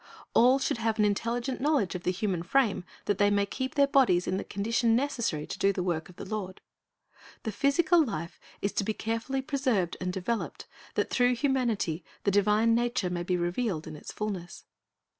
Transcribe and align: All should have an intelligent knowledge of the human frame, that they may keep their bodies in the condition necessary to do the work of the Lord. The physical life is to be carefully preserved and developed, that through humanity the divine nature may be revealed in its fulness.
All 0.33 0.57
should 0.57 0.79
have 0.79 0.97
an 0.97 1.05
intelligent 1.05 1.61
knowledge 1.61 1.93
of 1.93 2.01
the 2.01 2.09
human 2.11 2.41
frame, 2.41 2.85
that 3.05 3.19
they 3.19 3.29
may 3.29 3.45
keep 3.45 3.75
their 3.75 3.85
bodies 3.85 4.25
in 4.25 4.37
the 4.37 4.43
condition 4.43 4.95
necessary 4.95 5.45
to 5.45 5.59
do 5.59 5.71
the 5.71 5.83
work 5.83 6.09
of 6.09 6.15
the 6.15 6.25
Lord. 6.25 6.59
The 7.43 7.51
physical 7.51 8.03
life 8.03 8.39
is 8.63 8.71
to 8.71 8.83
be 8.83 8.95
carefully 8.95 9.43
preserved 9.43 9.97
and 10.01 10.11
developed, 10.11 10.65
that 10.95 11.11
through 11.11 11.35
humanity 11.35 12.03
the 12.23 12.31
divine 12.31 12.73
nature 12.73 13.11
may 13.11 13.21
be 13.21 13.37
revealed 13.37 13.85
in 13.85 13.95
its 13.95 14.11
fulness. 14.11 14.65